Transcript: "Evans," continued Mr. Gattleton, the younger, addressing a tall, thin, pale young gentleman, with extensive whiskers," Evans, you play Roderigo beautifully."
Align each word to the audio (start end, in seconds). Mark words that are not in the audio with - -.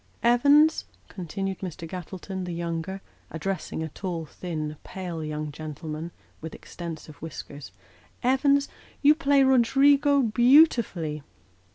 "Evans," 0.33 0.85
continued 1.09 1.59
Mr. 1.59 1.87
Gattleton, 1.87 2.45
the 2.45 2.55
younger, 2.55 3.01
addressing 3.29 3.83
a 3.83 3.89
tall, 3.89 4.25
thin, 4.25 4.77
pale 4.83 5.23
young 5.23 5.51
gentleman, 5.51 6.09
with 6.41 6.55
extensive 6.55 7.17
whiskers," 7.21 7.71
Evans, 8.33 8.67
you 9.03 9.13
play 9.13 9.43
Roderigo 9.43 10.23
beautifully." 10.23 11.21